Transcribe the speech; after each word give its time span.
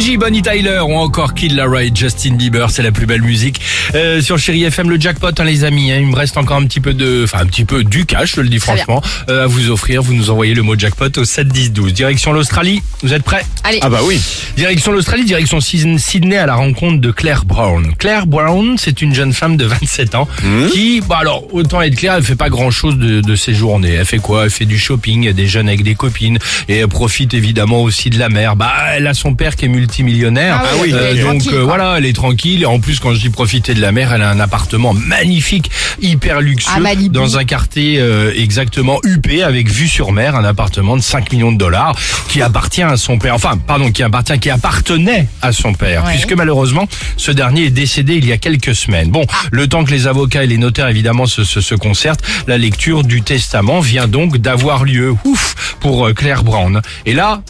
Kenji, 0.00 0.16
Bonnie 0.16 0.40
Tyler 0.40 0.80
ou 0.80 0.94
encore 0.94 1.34
Kid 1.34 1.52
Laroi 1.52 1.84
et 1.84 1.90
Justin 1.94 2.32
Bieber, 2.34 2.70
c'est 2.70 2.82
la 2.82 2.90
plus 2.90 3.04
belle 3.04 3.20
musique. 3.20 3.60
Euh, 3.94 4.22
sur 4.22 4.38
Chéri 4.38 4.64
FM, 4.64 4.88
le 4.88 4.98
jackpot, 4.98 5.28
hein, 5.38 5.44
les 5.44 5.62
amis. 5.64 5.92
hein, 5.92 5.98
il 6.00 6.06
me 6.06 6.16
reste 6.16 6.38
encore 6.38 6.56
un 6.56 6.64
petit 6.64 6.80
peu 6.80 6.94
de, 6.94 7.24
enfin 7.24 7.40
un 7.40 7.44
petit 7.46 7.66
peu 7.66 7.84
du 7.84 8.06
cash, 8.06 8.36
je 8.36 8.40
le 8.40 8.48
dis 8.48 8.60
franchement, 8.60 9.02
euh, 9.28 9.44
à 9.44 9.46
vous 9.46 9.68
offrir. 9.68 10.00
Vous 10.00 10.14
nous 10.14 10.30
envoyez 10.30 10.54
le 10.54 10.62
mot 10.62 10.74
jackpot 10.74 11.10
au 11.18 11.24
7 11.26 11.48
10 11.48 11.72
12. 11.72 11.92
Direction 11.92 12.32
l'Australie. 12.32 12.82
Vous 13.02 13.12
êtes 13.12 13.24
prêts? 13.24 13.44
Allez, 13.62 13.78
Ah 13.82 13.90
bah 13.90 13.98
oui. 14.02 14.18
Direction 14.56 14.92
l'Australie, 14.92 15.24
direction 15.26 15.60
Syd- 15.60 15.98
Sydney 15.98 16.38
à 16.38 16.46
la 16.46 16.54
rencontre 16.54 16.98
de 16.98 17.10
Claire 17.10 17.44
Brown. 17.44 17.92
Claire 17.98 18.26
Brown, 18.26 18.76
c'est 18.78 19.02
une 19.02 19.14
jeune 19.14 19.34
femme 19.34 19.58
de 19.58 19.66
27 19.66 20.14
ans 20.14 20.26
qui, 20.72 21.02
bah 21.02 21.18
alors, 21.20 21.44
autant 21.52 21.82
être 21.82 21.96
clair, 21.96 22.14
elle 22.16 22.22
fait 22.22 22.36
pas 22.36 22.48
grand 22.48 22.70
chose 22.70 22.96
de, 22.96 23.20
de 23.20 23.36
ses 23.36 23.52
journées. 23.52 23.92
Elle 23.92 24.06
fait 24.06 24.16
quoi? 24.18 24.44
Elle 24.44 24.50
fait 24.50 24.64
du 24.64 24.78
shopping, 24.78 25.26
elle 25.26 25.34
déjeune 25.34 25.68
avec 25.68 25.82
des 25.82 25.94
copines 25.94 26.38
et 26.70 26.78
elle 26.78 26.88
profite 26.88 27.34
évidemment 27.34 27.82
aussi 27.82 28.08
de 28.08 28.18
la 28.18 28.30
mer. 28.30 28.56
Bah, 28.56 28.72
elle 28.94 29.06
a 29.06 29.12
son 29.12 29.34
père 29.34 29.56
qui 29.56 29.66
est 29.66 29.68
multimillionnaire. 29.90 30.60
Ah 30.62 30.68
oui, 30.80 30.92
Euh, 30.92 31.08
elle 31.10 31.18
est 31.18 31.22
donc 31.22 31.40
tranquille, 31.42 31.54
euh, 31.54 31.64
voilà, 31.64 31.94
elle 31.98 32.06
est 32.06 32.12
tranquille. 32.12 32.62
Et 32.62 32.66
en 32.66 32.78
plus, 32.80 33.00
quand 33.00 33.12
je 33.14 33.20
dis 33.20 33.30
profiter 33.30 33.74
de 33.74 33.80
la 33.80 33.92
mer, 33.92 34.12
elle 34.12 34.22
a 34.22 34.30
un 34.30 34.40
appartement 34.40 34.94
magnifique, 34.94 35.70
hyper 36.00 36.40
luxueux, 36.40 36.70
dans 37.10 37.38
un 37.38 37.44
quartier 37.44 37.98
euh, 38.00 38.32
exactement 38.36 38.98
huppé 39.04 39.42
avec 39.42 39.68
vue 39.68 39.88
sur 39.88 40.12
mer, 40.12 40.36
un 40.36 40.44
appartement 40.44 40.96
de 40.96 41.02
5 41.02 41.32
millions 41.32 41.52
de 41.52 41.58
dollars 41.58 41.96
qui 42.28 42.40
appartient 42.42 42.82
à 42.82 42.96
son 42.96 43.18
père. 43.18 43.34
Enfin, 43.34 43.56
pardon, 43.58 43.90
qui 43.90 44.02
appartient, 44.02 44.38
qui 44.38 44.50
appartenait 44.50 45.28
à 45.42 45.52
son 45.52 45.72
père, 45.74 46.04
Ouais. 46.04 46.12
puisque 46.12 46.32
malheureusement, 46.32 46.86
ce 47.16 47.30
dernier 47.32 47.64
est 47.64 47.70
décédé 47.70 48.14
il 48.14 48.26
y 48.26 48.32
a 48.32 48.38
quelques 48.38 48.74
semaines. 48.74 49.10
Bon, 49.10 49.24
le 49.50 49.66
temps 49.66 49.84
que 49.84 49.90
les 49.90 50.06
avocats 50.06 50.44
et 50.44 50.46
les 50.46 50.58
notaires 50.58 50.88
évidemment 50.88 51.26
se, 51.26 51.44
se, 51.44 51.60
se 51.60 51.74
concertent, 51.74 52.22
la 52.46 52.58
lecture 52.58 53.02
du 53.04 53.22
testament 53.22 53.80
vient 53.80 54.06
donc 54.08 54.36
d'avoir 54.38 54.84
lieu. 54.84 55.14
Ouf 55.24 55.76
pour 55.80 56.12
Claire 56.14 56.44
Brown. 56.44 56.80
Et 57.06 57.14
là, 57.14 57.42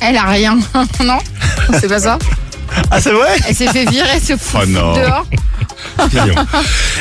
elle 0.00 0.16
a 0.16 0.24
rien. 0.26 0.58
non? 1.04 1.18
C'est 1.80 1.88
pas 1.88 1.98
ça 2.00 2.18
Ah 2.90 3.00
c'est 3.00 3.12
vrai 3.12 3.36
Elle 3.48 3.54
s'est 3.54 3.68
fait 3.68 3.84
virer, 3.90 4.20
se 4.20 4.36
fout 4.36 4.60
Oh 4.62 4.66
non. 4.66 4.94
dehors. 4.94 5.26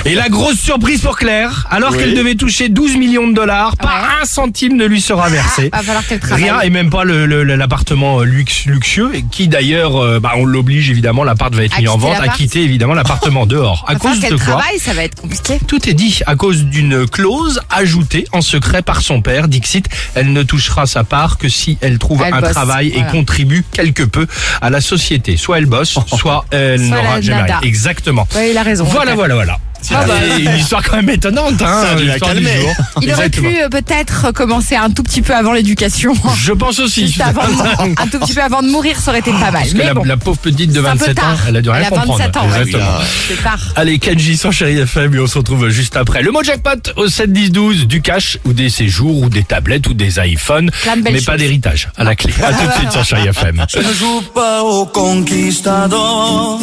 Et 0.06 0.16
la 0.16 0.30
grosse 0.30 0.58
surprise 0.60 1.02
pour 1.02 1.18
Claire, 1.18 1.68
alors 1.70 1.92
Oui. 1.92 1.98
qu'elle 1.98 2.14
devait 2.14 2.36
toucher 2.36 2.70
12 2.70 2.96
millions 2.98 3.28
de 3.28 3.34
dollars, 3.34 3.76
pas 3.78 3.88
Ouais. 3.88 4.22
un 4.22 4.26
centime 4.26 4.76
ne 4.76 4.86
lui 4.86 5.02
sera 5.02 5.30
versé. 5.30 5.70
Travaille. 5.70 6.44
Rien 6.44 6.62
et 6.62 6.70
même 6.70 6.90
pas 6.90 7.04
le- 7.04 7.26
le- 7.26 7.44
l'appartement 7.44 8.20
euh, 8.22 8.24
lux- 8.24 8.66
luxueux 8.66 9.12
et 9.14 9.24
qui 9.30 9.48
d'ailleurs, 9.48 9.98
euh, 9.98 10.20
bah, 10.20 10.34
on 10.38 10.46
l'oblige 10.46 10.90
évidemment, 10.90 11.24
l'appart 11.24 11.54
va 11.54 11.64
être 11.64 11.78
À 11.78 11.82
mis 11.82 11.88
en 11.88 11.98
vente, 11.98 12.20
à 12.20 12.28
quitter 12.30 12.62
évidemment 12.62 12.94
l'appartement 12.94 13.46
dehors. 13.46 13.86
À 13.88 13.96
cause 13.96 14.20
de 14.20 14.36
quoi 14.36 14.62
ça 14.80 14.94
va 14.94 15.04
être 15.04 15.16
compliqué. 15.20 15.60
Tout 15.68 15.90
est 15.90 15.94
dit 15.94 16.20
à 16.26 16.36
cause 16.36 16.64
d'une 16.66 17.08
clause 17.08 17.62
ajoutée 17.70 18.26
en 18.32 18.42
secret 18.42 18.82
par 18.82 19.02
son 19.02 19.22
père. 19.22 19.48
Dixit, 19.48 19.86
elle 20.16 20.32
ne 20.34 20.44
touchera 20.44 20.86
sa 20.86 21.04
part 21.04 21.38
que 21.38 21.50
si 21.50 21.78
elle 21.82 21.98
trouve 21.98 22.24
Elle 22.26 22.34
un 22.34 22.42
bosse, 22.42 22.52
travail 22.52 22.90
et 22.90 23.04
contribue 23.12 23.64
quelque 23.72 24.04
peu 24.04 24.28
à 24.62 24.70
la 24.70 24.82
société. 24.82 25.38
Soit 25.38 25.58
elle 25.60 25.66
bosse, 25.66 25.98
soit 26.18 26.46
elle 26.52 26.82
n'aura 26.90 27.22
jamais. 27.22 27.52
Exactement. 27.64 28.28
Ouais, 28.36 28.52
il 28.52 28.58
a 28.58 28.64
raison. 28.64 28.87
Voilà, 28.90 29.16
voilà, 29.16 29.36
voilà. 29.36 29.58
Ah 29.94 30.04
bah. 30.08 30.16
C'est 30.36 30.42
une 30.42 30.56
histoire 30.58 30.82
quand 30.84 30.96
même 30.98 31.10
étonnante, 31.12 31.62
hein, 31.62 31.82
Ça 31.84 31.92
a 31.92 31.96
dû 31.96 32.06
la 32.08 32.14
l'histoire 32.14 32.34
du 32.34 32.44
calmer. 32.44 32.62
jour. 32.62 32.74
Il 33.04 33.14
aurait 33.14 33.30
pu 33.30 33.46
euh, 33.46 33.70
peut-être 33.70 34.32
commencer 34.34 34.76
un 34.76 34.90
tout 34.90 35.04
petit 35.04 35.22
peu 35.22 35.36
avant 35.36 35.54
l'éducation. 35.54 36.14
Je 36.36 36.52
pense 36.52 36.80
aussi. 36.80 37.06
Juste 37.08 37.22
avant, 37.22 37.44
un 37.98 38.08
tout 38.08 38.20
petit 38.20 38.34
peu 38.34 38.42
avant 38.42 38.64
de 38.64 38.70
mourir, 38.70 39.00
ça 39.00 39.12
aurait 39.12 39.20
été 39.20 39.32
pas 39.32 39.52
mal. 39.52 39.54
Parce 39.54 39.72
que 39.74 39.78
Mais 39.78 39.86
la, 39.86 39.94
bon, 39.94 40.04
la 40.04 40.18
pauvre 40.18 40.40
petite 40.40 40.72
de 40.74 40.82
c'est 40.82 40.88
un 40.88 40.94
peu 40.94 40.98
27 41.06 41.20
ans, 41.20 41.22
tard. 41.22 41.38
elle 41.48 41.58
a 41.58 41.62
dû 41.62 41.70
rien 41.70 41.80
Elle 41.82 41.86
a 41.86 41.90
comprendre. 41.92 42.18
27 42.18 42.38
ans, 42.38 42.50
ouais. 42.50 42.62
Exactement. 42.64 42.92
c'est 43.30 43.44
tard. 43.44 43.60
Allez, 43.76 44.00
Kenji 44.00 44.36
sur 44.36 44.52
Chéri 44.52 44.80
FM 44.80 45.14
et 45.14 45.20
on 45.20 45.28
se 45.28 45.38
retrouve 45.38 45.70
juste 45.70 45.96
après. 45.96 46.24
Le 46.24 46.32
mot 46.32 46.42
jackpot 46.44 46.92
au 46.96 47.08
7 47.08 47.32
10 47.32 47.52
12 47.52 47.88
du 47.88 48.02
cash 48.02 48.40
ou 48.46 48.54
des 48.54 48.70
séjours 48.70 49.16
ou 49.22 49.30
des 49.30 49.44
tablettes 49.44 49.88
ou 49.88 49.94
des 49.94 50.16
iPhones, 50.20 50.72
Plein 50.82 50.98
de 50.98 51.02
belles 51.04 51.14
mais 51.14 51.22
pas 51.22 51.34
choses. 51.34 51.42
d'héritage 51.42 51.90
à 51.98 52.04
la 52.04 52.16
clé. 52.16 52.34
À 52.44 52.52
tout 52.52 52.66
de 52.68 52.72
suite 52.74 52.92
sur 52.92 53.06
Chéri 53.06 53.28
FM. 53.28 53.64
Je 53.74 53.78
ne 53.78 53.94
joue 53.94 54.22
pas 54.34 54.64
au 54.64 54.88
conquistador. 54.88 56.60